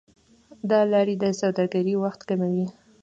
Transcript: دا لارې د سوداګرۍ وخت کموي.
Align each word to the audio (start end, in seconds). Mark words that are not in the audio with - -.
دا 0.69 0.79
لارې 0.91 1.15
د 1.19 1.25
سوداګرۍ 1.41 1.95
وخت 2.03 2.21
کموي. 2.29 2.65